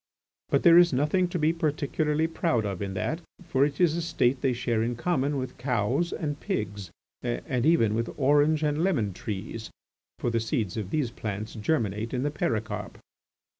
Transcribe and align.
But 0.49 0.63
there 0.63 0.79
is 0.79 0.91
nothing 0.91 1.27
to 1.27 1.37
be 1.37 1.53
particularly 1.53 2.25
proud 2.25 2.65
of 2.65 2.81
in 2.81 2.95
that, 2.95 3.21
for 3.43 3.63
it 3.63 3.79
is 3.79 3.95
a 3.95 4.01
state 4.01 4.41
they 4.41 4.51
share 4.51 4.81
in 4.81 4.95
common 4.95 5.37
with 5.37 5.59
cows 5.59 6.11
and 6.11 6.39
pigs, 6.39 6.89
and 7.21 7.67
even 7.67 7.93
with 7.93 8.09
orange 8.17 8.63
and 8.63 8.83
lemon 8.83 9.13
trees, 9.13 9.69
for 10.17 10.31
the 10.31 10.39
seeds 10.39 10.75
of 10.75 10.89
these 10.89 11.11
plants 11.11 11.53
germinate 11.53 12.15
in 12.15 12.23
the 12.23 12.31
pericarp." 12.31 12.97